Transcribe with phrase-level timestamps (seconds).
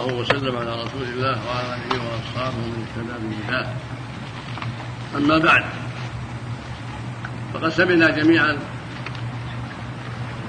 [0.00, 3.66] الله وسلم على رسول الله وعلى آله وأصحابه من اهتدى بهداه.
[5.16, 5.64] أما بعد
[7.54, 8.58] فقد سمعنا جميعا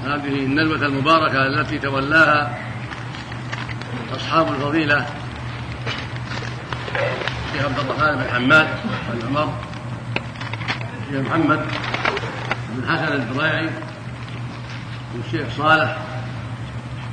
[0.05, 2.57] هذه الندوة المباركة التي تولاها
[4.15, 5.05] أصحاب الفضيلة
[7.47, 8.67] الشيخ عبد الرحمن بن حماد
[9.13, 9.53] بن عمر
[11.07, 11.65] الشيخ محمد
[12.69, 13.69] بن حسن الدراعي
[15.15, 15.97] والشيخ صالح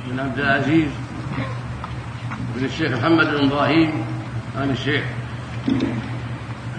[0.07, 1.04] بن عبد العزيز
[2.55, 4.05] بن الشيخ محمد بن إبراهيم
[4.57, 5.03] عن الشيخ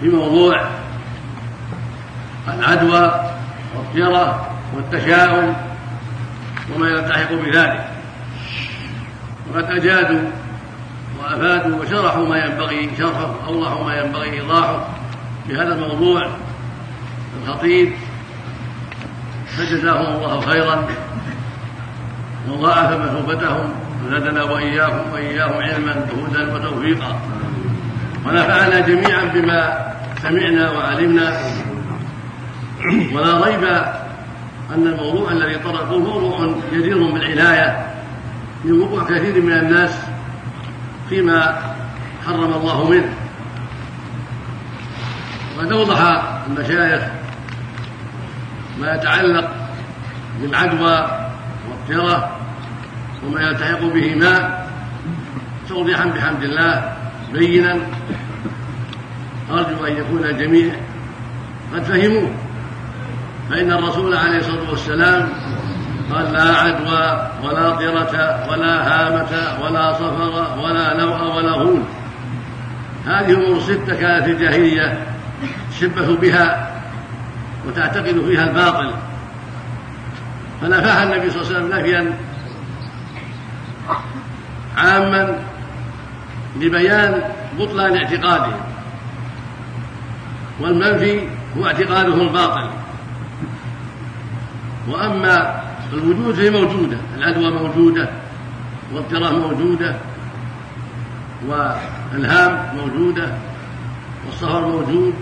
[0.01, 0.67] في موضوع
[2.47, 3.31] العدوى
[3.75, 5.55] والطيرة والتشاؤم
[6.75, 7.89] وما يلتحق بذلك.
[9.53, 10.29] وقد أجادوا
[11.19, 14.87] وأفادوا وشرحوا ما ينبغي شرحه أوضحوا ما ينبغي إيضاحه
[15.47, 16.29] في هذا الموضوع
[17.43, 17.93] الخطيب.
[19.47, 20.87] فجزاهم الله خيرا
[22.49, 23.86] وضاعف مثوبتهم.
[24.05, 27.19] وزادنا واياكم وإياهم علما وهدى وتوفيقا.
[28.25, 29.87] ونفعنا جميعا بما
[30.21, 31.39] سمعنا وعلمنا.
[33.13, 33.63] ولا ريب
[34.75, 37.87] أن الموضوع الذي طرقوه موضوع جدير بالعناية
[38.63, 39.99] من وقوع كثير من الناس
[41.09, 41.59] فيما
[42.27, 43.13] حرم الله منه.
[45.57, 47.01] وقد أوضح المشايخ
[48.79, 49.51] ما يتعلق
[50.41, 51.07] بالعدوى
[51.69, 52.37] والطيرة
[53.27, 54.63] وما يلتحق بهما
[55.69, 56.93] توضيحا بحمد الله
[57.33, 57.77] بينا.
[59.51, 60.73] أرجو أن يكون الجميع
[61.73, 62.31] قد فهموه.
[63.49, 65.29] فإن الرسول عليه الصلاة والسلام
[66.13, 71.81] قال لا عدوى ولا طرة ولا هامة ولا صفر ولا نوء ولا غول.
[73.05, 75.07] هذه أمور ستة كانت الجاهلية
[75.71, 76.71] تشبه بها
[77.67, 78.91] وتعتقد فيها الباطل.
[80.61, 82.17] فنفاها النبي صلى الله عليه وسلم نفيا
[84.77, 85.39] عاما
[86.59, 87.21] لبيان
[87.59, 88.61] بطلان اعتقادهم.
[90.59, 91.21] والمنفي
[91.57, 92.69] هو اعتقادهم الباطل.
[94.89, 95.61] وأما
[95.93, 98.09] الوجود فهي موجودة العدوى موجودة
[98.91, 99.95] والاضطراب موجودة
[101.47, 103.31] والهام موجودة
[104.25, 105.13] والصهر موجود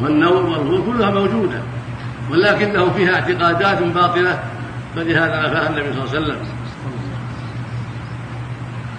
[0.00, 1.60] والنوم والغول كلها موجودة
[2.30, 4.42] ولكنه فيها اعتقادات باطلة
[4.96, 6.38] فلهذا نفاها النبي صلى الله عليه وسلم.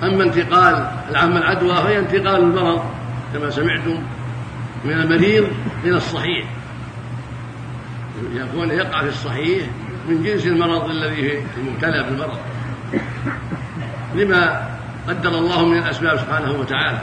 [0.04, 2.84] أما انتقال العام العدوى فهي انتقال المرض
[3.34, 4.04] كما سمعتم
[4.86, 5.48] من المريض
[5.84, 6.46] إلى الصحيح.
[8.34, 9.68] يكون يقع في الصحيح
[10.08, 12.38] من جنس المرض الذي مبتلى بالمرض.
[14.16, 14.70] لما
[15.08, 17.00] قدر الله من الأسباب سبحانه وتعالى.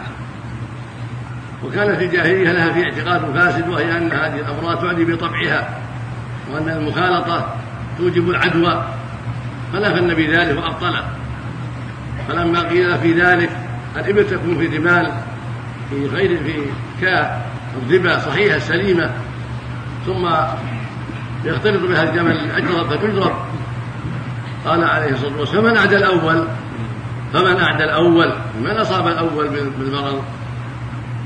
[1.65, 5.79] وكانت الجاهلية لها في اعتقاد فاسد وهي أن هذه الأمراض تعدي بطبعها
[6.53, 7.55] وأن المخالطة
[7.99, 8.85] توجب العدوى.
[9.73, 11.20] فنفى النبي ذلك وأبطله
[12.31, 13.51] فلما قيل في ذلك
[13.97, 15.13] الإبل تكون في رمال
[15.91, 16.65] في غير في
[17.01, 19.11] كالربا صحيحة سليمة
[20.07, 20.29] ثم
[21.45, 23.33] يختلط بها الجمل الأجرب فتجرب
[24.67, 26.45] قال عليه الصلاة والسلام فمن أعدى الأول؟
[27.33, 29.49] فمن أعدى الأول؟ من أصاب الأول
[29.79, 30.23] بالمرض؟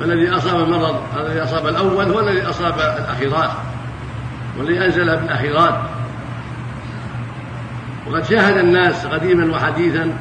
[0.00, 3.50] فالذي أصاب المرض الذي أصاب الأول هو الذي أصاب الأخيرات.
[4.58, 5.74] والذي أنزل بالأخيرات.
[8.06, 10.12] وقد شاهد الناس قديما وحديثا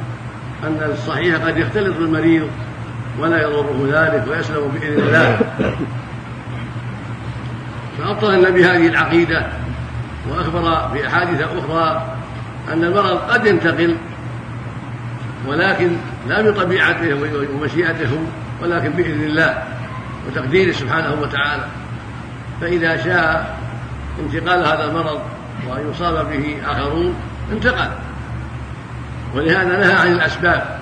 [0.68, 2.48] أن الصحيح قد يختلط بالمريض
[3.20, 5.40] ولا يضره ذلك ويسلم بإذن الله.
[7.98, 9.48] فأبطل النبي هذه العقيدة
[10.30, 12.16] وأخبر في أحاديث أخرى
[12.74, 13.96] أن المرض قد ينتقل
[15.48, 15.92] ولكن
[16.28, 17.18] لا بطبيعته
[17.54, 18.20] ومشيئته
[18.62, 19.64] ولكن بإذن الله
[20.28, 21.64] وتقديره سبحانه وتعالى.
[22.62, 23.58] فإذا شاء
[24.20, 25.22] انتقال هذا المرض
[25.70, 27.16] وأن يصاب به آخرون
[27.52, 27.90] انتقل.
[29.36, 30.80] ولهذا نهى عن الأسباب.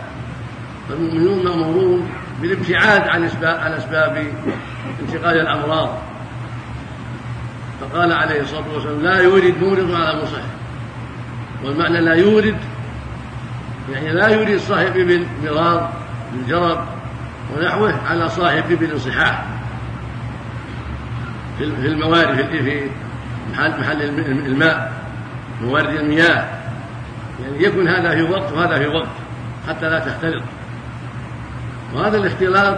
[0.89, 2.09] فالمؤمنون مأمورون
[2.41, 4.27] بالابتعاد عن عن أسباب
[5.01, 5.97] انتقال الأمراض.
[7.81, 10.41] فقال عليه الصلاة والسلام لا يورد مورد على مصح
[11.63, 12.57] والمعنى لا يورد
[13.93, 15.93] يعني لا يورد صاحب ابن مرار
[16.33, 16.85] بالجرب
[17.55, 19.45] ونحوه على صاحب ابن صحاح
[21.57, 22.89] في الموارد في
[23.57, 24.01] محل
[24.45, 24.93] الماء
[25.61, 26.60] موارد المياه.
[27.41, 29.07] يعني يكون هذا في وقت وهذا في وقت
[29.67, 30.43] حتى لا تختلط.
[31.93, 32.77] وهذا الاختلاط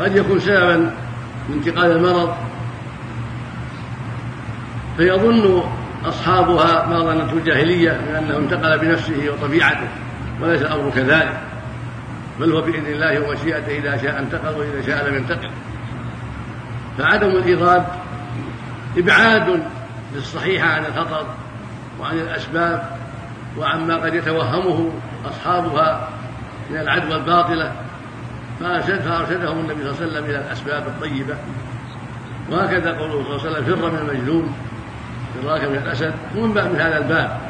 [0.00, 0.76] قد يكون سببا
[1.48, 2.34] من انتقال المرض.
[4.96, 5.62] فيظن
[6.04, 9.88] أصحابها ما ظنته الجاهلية أنه انتقل بنفسه وطبيعته
[10.40, 11.40] وليس الأمر كذلك
[12.40, 15.50] بل هو بإذن الله ومشيئته إذا شاء انتقل وإذا شاء لم ينتقل.
[16.98, 17.84] فعدم الإضاد
[18.96, 19.62] إبعاد
[20.14, 21.26] للصحيح عن الخطر
[22.00, 22.96] وعن الأسباب
[23.58, 24.90] وعما قد يتوهمه
[25.30, 26.08] أصحابها
[26.70, 27.72] من العدوى الباطلة
[28.60, 31.36] فأرشدهم النبي صلى الله عليه وسلم إلى الأسباب الطيبة.
[32.50, 34.54] وهكذا قوله صلى الله عليه وسلم فر من المجنون
[35.42, 36.12] فراك من الأسد.
[36.36, 37.40] ومن باب من هذا الباب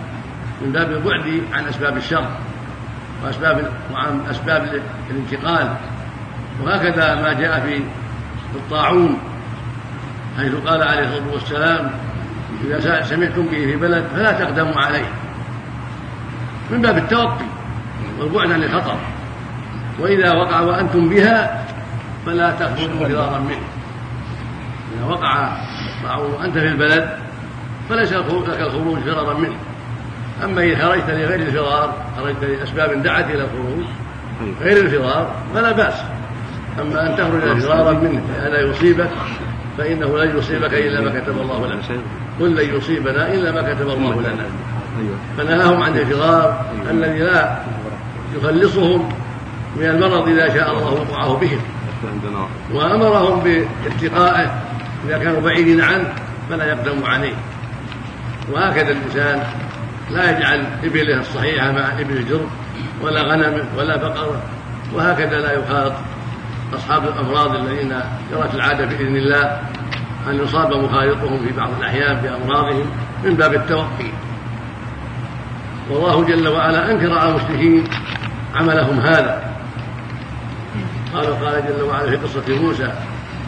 [0.63, 2.29] من باب البعد عن أسباب الشر
[3.25, 4.81] وأسباب وعن أسباب
[5.11, 5.75] الانتقال.
[6.63, 7.83] وهكذا ما جاء في
[8.55, 9.19] الطاعون
[10.39, 11.91] حيث قال عليه الصلاة والسلام
[12.65, 15.07] إذا سمعتم به في بلد فلا تقدموا عليه.
[16.71, 17.45] من باب التوقي
[18.21, 18.97] والبعد عن الخطر.
[20.01, 21.65] وإذا وقع وأنتم بها
[22.27, 23.67] فلا تخرجوا فرارا منه.
[24.97, 25.57] إذا وقع
[26.19, 27.19] وأنت في البلد
[27.89, 29.57] فليس لك الخروج فرارا منه.
[30.45, 33.85] أما إن خرجت لغير الفرار خرجت لأسباب دعت إلى الخروج
[34.61, 36.03] غير الفرار فلا بأس.
[36.81, 39.11] أما أن تخرج فرارا منه هذا يصيبك
[39.79, 41.81] فإنه لن يصيبك إلا ما كتب الله لنا.
[42.41, 44.47] قل لن يصيبنا إلا ما كتب الله لنا.
[45.39, 47.59] فنهاهم عن الفرار الذي لا
[48.37, 49.09] يخلصهم
[49.77, 51.59] من المرض إذا شاء الله وقعه بهم.
[52.73, 54.63] وأمرهم باتقائه
[55.09, 56.13] إذا كانوا بعيدين عنه
[56.51, 57.35] فلا يقدموا عليه.
[58.53, 59.43] وهكذا الإنسان
[60.11, 62.51] لا يجعل إبله الصحيحة مع إبل الجرم
[63.03, 64.43] ولا غنمه ولا بقره
[64.95, 65.93] وهكذا لا يخاط
[66.75, 68.01] أصحاب الأمراض الذين
[68.33, 69.61] جرت العادة بإذن الله
[70.31, 72.87] أن يصاب مخالطهم في بعض الأحيان بأمراضهم
[73.25, 74.11] من باب التوقي.
[75.91, 77.85] والله جل وعلا أنكر على المشركين
[78.55, 79.57] عملهم هذا.
[81.15, 82.93] قال قال جل وعلا في قصة موسى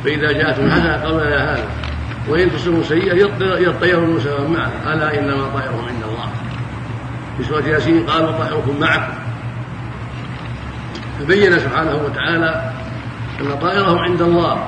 [0.05, 1.69] فإذا جاءتهم حسنة قالوا يا هذا.
[2.29, 4.93] وإن تصبهم سيئة يطيروا موسى معه.
[4.93, 6.29] ألا إنما طائرهم عند الله.
[7.39, 9.13] في سورة ياسين قالوا طائركم معكم.
[11.21, 12.73] فبين سبحانه وتعالى
[13.41, 14.67] أن طائرهم عند الله.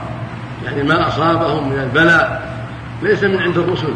[0.65, 2.51] يعني ما أصابهم من البلاء
[3.03, 3.95] ليس من عند الرسل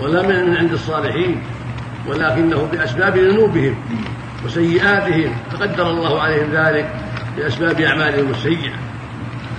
[0.00, 1.42] ولا من عند الصالحين.
[2.08, 3.74] ولكنه بأسباب ذنوبهم
[4.44, 6.94] وسيئاتهم فقدر الله عليهم ذلك
[7.36, 8.72] بأسباب أعمالهم السيئة.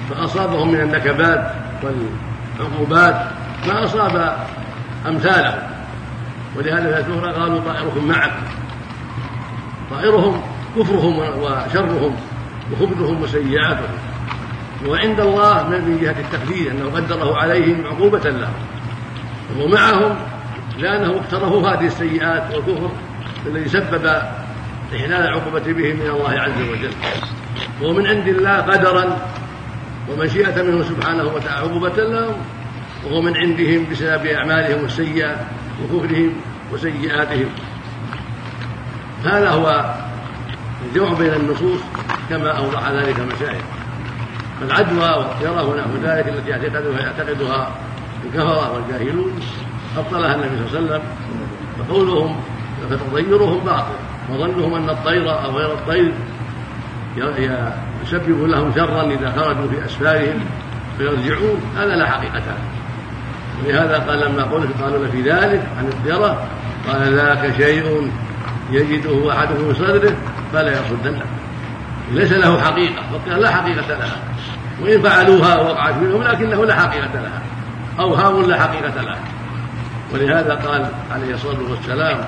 [0.10, 1.54] فأصابهم من النكبات
[1.84, 3.28] والعقوبات
[3.68, 4.38] ما أصاب
[5.07, 5.69] أمثالهم.
[6.57, 8.44] ولهذا في الأخرى قالوا طائركم معكم
[9.92, 10.42] طائرهم
[10.78, 12.16] كفرهم وشرهم
[12.72, 13.98] وخبثهم وسيئاتهم.
[14.88, 18.54] وعند الله من جهة التقدير أنه قدره عليهم عقوبة لهم.
[19.56, 20.16] وهو معهم
[20.80, 22.92] لأنه اقترفوا هذه السيئات والكفر
[23.46, 24.06] الذي سبب
[24.96, 26.92] إحلال العقوبة بهم من الله عز وجل.
[27.81, 29.18] وهو من عند الله قدرا
[30.10, 32.36] ومشيئة منه سبحانه وتعالى عقوبة لهم.
[33.06, 35.36] وهو من عندهم بسبب أعمالهم السيئة
[35.84, 36.34] وكفرهم
[36.74, 37.50] وسيئاتهم.
[39.25, 39.96] هذا هو
[40.86, 41.80] الجمع بين النصوص
[42.30, 43.64] كما أوضح ذلك المشايخ
[44.62, 47.72] فالعدوى والطيرة ونحو ذلك التي يعتقدها يعتقدها
[48.25, 49.40] الكفرة والجاهلون.
[49.97, 51.01] أبطلها النبي صلى الله عليه وسلم
[51.80, 52.36] فقولهم
[52.89, 53.95] فتطيرهم باطل
[54.30, 56.12] وظنهم أن الطير أو غير الطير
[58.03, 60.39] يسبب لهم شرا إذا خرجوا في أسفارهم
[60.97, 62.57] فيرجعون هذا لا حقيقة له.
[63.65, 66.47] ولهذا قال لما قلت قالوا في ذلك عن الطيرة
[66.88, 68.12] قال ذاك شيء
[68.71, 70.15] يجده أحدهم في صدره
[70.53, 71.25] فلا يصدنه.
[72.12, 74.18] ليس له حقيقة والطيرة لا حقيقة لها.
[74.81, 77.41] وإن فعلوها ووقعت منهم لكنه لا حقيقة لها
[78.00, 79.19] أوهام لا حقيقة لها.
[80.14, 82.20] ولهذا قال عليه الصلاة والسلام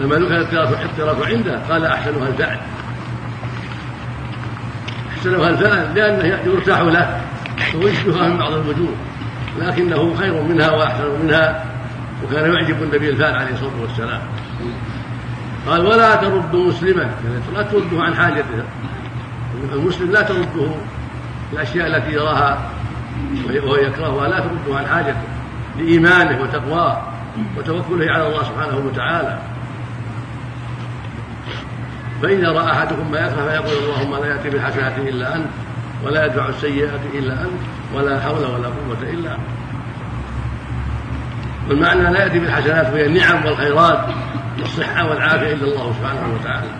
[0.00, 2.58] لما ذكر الطرف عنده قال أحسنها الفعل
[5.16, 7.20] أحسنها الفعل لأنه يرتاح له
[7.74, 8.94] ويشبهها من بعض الوجوه
[9.58, 11.64] لكنه خير منها وأحسن منها
[12.24, 14.20] وكان يعجب النبي الفعل عليه الصلاة والسلام.
[15.66, 17.02] قال ولا ترد مسلما.
[17.02, 18.64] يعني لا ترده عن حاجته.
[19.72, 20.70] المسلم لا ترده
[21.52, 22.70] الأشياء التي يراها
[23.46, 25.39] وهو يكرهها لا ترده عن حاجته.
[25.78, 27.02] لإيمانه وتقواه
[27.56, 29.38] وتوكله على الله سبحانه وتعالى.
[32.22, 35.46] فإذا رأى أحدكم ما يكره فيقول اللهم لا يأتي بالحسنات إلا أنت
[36.04, 37.60] ولا يدفع السيئات إلا أنت
[37.94, 39.40] ولا حول ولا قوة إلا أنت.
[41.68, 43.98] والمعنى لا يأتي بالحسنات وهي النعم والخيرات
[44.60, 46.70] والصحة والعافية إلا الله سبحانه وتعالى.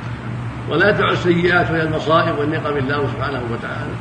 [0.69, 3.93] ولا يدفع السيئات وهي المصائب والنقم الله سبحانه وتعالى.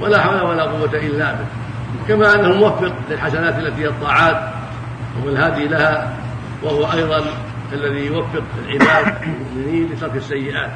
[0.00, 1.46] ولا حول ولا قوة إلا به
[2.08, 4.52] كما أنه موفق للحسنات التي هي الطاعات
[5.16, 6.12] وهو الهادي لها
[6.62, 7.24] وهو أيضا
[7.72, 10.70] الذي يوفق العباد المؤمنين لترك السيئات.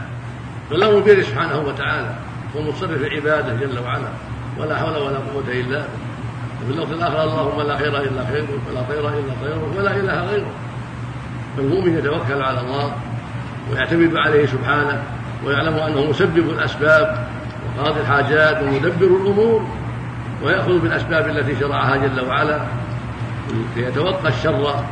[0.70, 2.14] فله البر سبحانه وتعالى
[2.54, 4.08] ومصرف عباده جل وعلا
[4.58, 5.84] ولا حول ولا قوة إلا به
[6.62, 10.46] وفي اللفظ الآخر اللهم لا خير إلا خيرك ولا خير إلا خيرك ولا إله غيرك
[11.56, 12.92] فالمؤمن يتوكل على الله
[13.72, 15.02] ويعتمد عليه سبحانه
[15.44, 17.26] ويعلم أنه مسبب الأسباب
[17.78, 19.66] وقاضي الحاجات ومدبر الأمور.
[20.42, 22.60] ويأخذ بالأسباب التي شرعها جل وعلا
[23.76, 24.84] ليتوقى الشر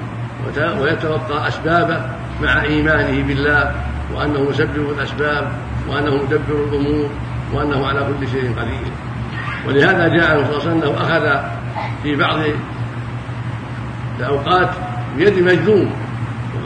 [0.81, 2.07] ويتوقى أسبابه
[2.43, 3.75] مع إيمانه بالله
[4.15, 5.53] وأنه مسبب الأسباب
[5.89, 7.11] وأنه مدبر الأمور
[7.53, 8.93] وأنه على كل شيء قدير.
[9.67, 11.25] ولهذا جاء صلى الله عليه وسلم أخذ
[12.03, 12.39] في بعض
[14.19, 14.71] الأوقات
[15.17, 15.93] بيد مجذوم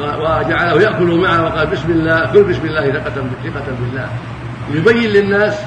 [0.00, 3.22] وجعله يأكل معه وقال بسم الله كل بسم الله ثقة
[3.80, 4.08] بالله.
[4.70, 5.60] ليبين للناس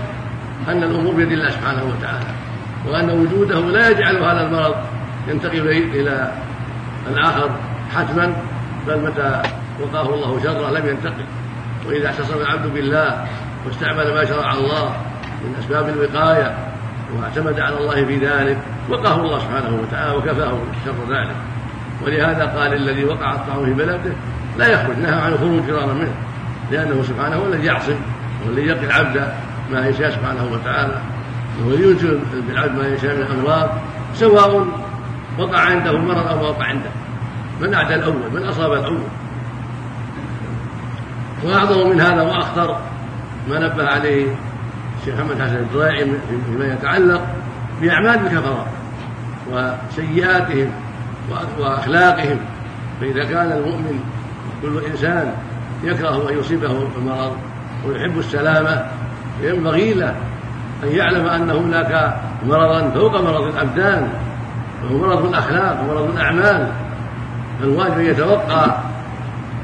[0.68, 2.41] أن الأمور بيد الله سبحانه وتعالى.
[2.88, 4.76] وأن وجوده لا يجعل هذا المرض
[5.28, 6.32] ينتقل إلى
[7.10, 7.50] الآخر
[7.96, 8.36] حتما
[8.88, 9.42] بل متى
[9.82, 11.26] وقاه الله شره لم ينتقل.
[11.88, 13.26] وإذا اعتصم العبد بالله
[13.66, 14.96] واستعمل ما شرع الله
[15.44, 16.58] من أسباب الوقاية
[17.18, 18.58] واعتمد على الله في ذلك
[18.90, 21.36] وقاه الله سبحانه وتعالى وكفاه شر ذلك.
[22.06, 24.14] ولهذا قال الذي وقع الطعام في بلده
[24.58, 26.14] لا يخرج نهى عن الخروج فرارا منه
[26.72, 27.96] لأنه سبحانه هو الذي يعصم
[28.46, 29.34] هو الذي يقي العبد
[29.72, 31.02] ما يشاء سبحانه وتعالى.
[31.60, 33.70] ينزل بالعبد ما يشاء من الأمراض
[34.14, 34.68] سواء
[35.40, 36.90] وقع عنده المرض أو ما وقع عنده.
[37.62, 39.04] من أعدى الأول من أصاب الأول.
[41.44, 42.80] وأعظم من هذا وأخطر
[43.50, 44.36] ما نبه عليه
[45.00, 46.12] الشيخ محمد حسن الضائعي
[46.46, 47.22] فيما يتعلق
[47.82, 48.66] بأعمال الكفرة
[49.52, 50.72] وسيئاتهم
[51.60, 52.38] وأخلاقهم.
[53.02, 54.00] فإذا كان المؤمن
[54.62, 55.34] كل إنسان
[55.84, 57.38] يكره أن يصيبه المرض
[57.86, 58.86] ويحب السلامة
[59.42, 60.16] ينبغي له
[60.84, 64.08] أن يعلم أن هناك مرضا فوق مرض الأبدان
[64.84, 66.68] وهو مرض الأخلاق ومرض الأعمال.
[67.62, 68.66] فالواجب أن يتوقع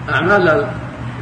[0.09, 0.65] أعمال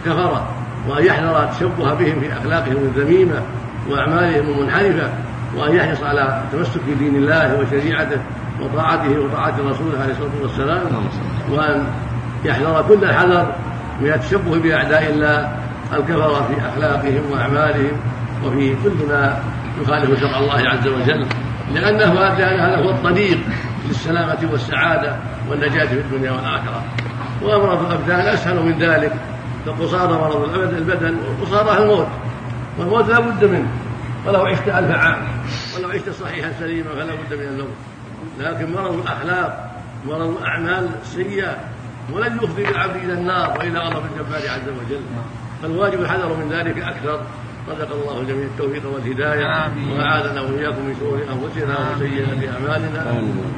[0.05, 0.47] الكفرة
[0.89, 3.41] وأن يحذر التشبه بهم في أخلاقهم الذميمة
[3.89, 5.09] وأعمالهم المنحرفة
[5.57, 8.17] وأن يحرص على التمسك بدين الله وشريعته
[8.61, 10.81] وطاعته وطاعة رسوله عليه الصلاة والسلام
[11.51, 11.83] وأن
[12.45, 13.51] يحذر كل الحذر
[14.01, 15.51] من التشبه بأعداء الله
[15.93, 17.91] الكفرة في أخلاقهم وأعمالهم
[18.45, 19.39] وفي كل ما
[19.81, 21.27] يخالف شرع الله عز وجل
[21.73, 23.39] لأنه هذا هو الطريق
[23.87, 25.15] للسلامة والسعادة
[25.49, 26.83] والنجاة في الدنيا والآخرة.
[27.41, 29.13] وأمراض الأبدان أسهل من ذلك.
[29.65, 32.07] فقصارى مرض البدن وقصارى الموت.
[32.77, 33.67] والموت لا بد منه.
[34.25, 35.27] ولو عشت ألف عام
[35.77, 37.75] ولو عشت صحيحا سليما فلا بد من الموت
[38.39, 39.71] لكن مرض الأخلاق
[40.07, 41.57] مرض الأعمال السيئة
[42.13, 45.01] ولن يفضي بالعبد إلى النار وإلى غضب الجبار عز وجل.
[45.61, 47.21] فالواجب الحذر من ذلك أكثر.
[47.69, 48.23] رزق الله.
[48.23, 49.71] جميع التوفيق والهداية.
[49.91, 53.03] وأعاذنا وإياكم من شرور أنفسنا وسيئات أعمالنا.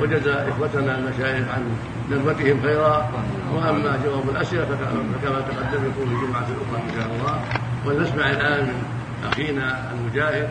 [0.01, 1.63] وجزى إخوتنا المشايخ عن
[2.11, 3.11] ذمتهم خيرا.
[3.53, 7.35] وأما جواب الأسئلة فكما تقدم يكون في جمعة أخرى إن شاء الله.
[7.85, 8.83] ولنسمع الآن من
[9.31, 10.49] أخينا المجاهد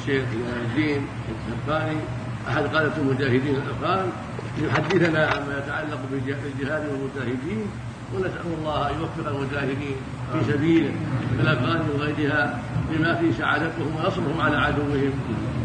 [0.00, 0.24] الشيخ
[0.66, 1.06] الدين
[1.48, 2.00] الثاني
[2.48, 4.10] أحد قادة المجاهدين الأفغان
[4.58, 7.66] ليحدثنا عما يتعلق بالجهاد والمجاهدين.
[8.14, 9.96] ونسأل الله أن يوفق المجاهدين
[10.32, 10.92] في سبيله
[11.36, 15.12] في الأفغان وغيرها بما فيه سعادتهم ونصرهم على عدوهم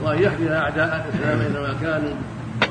[0.03, 2.13] وأن يهدي أعداء الإسلام أينما كانوا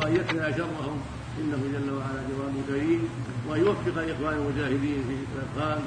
[0.02, 0.96] وأن يكفي شرهم.
[1.40, 3.08] إنه جل وعلا جواد كريم.
[3.48, 5.82] وأن يوفق إخوان المجاهدين في الأفغان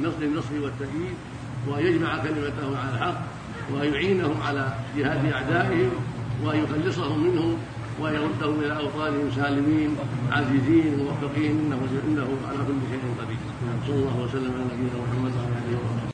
[0.00, 1.16] لنصر النصر والتأييد.
[1.68, 3.20] وأن يجمع كلمتهم على الحق.
[3.72, 5.90] وأن يعينهم على جهاد أعدائهم.
[6.44, 7.56] وأن يخلصهم منهم
[8.00, 9.90] وأن يردهم إلى أوطانهم سالمين
[10.32, 13.40] عزيزين موفقين إنه إنه على كل شيء قدير.
[13.86, 16.04] صلى الله وسلم على نبينا محمد وعلى آله وصحبه.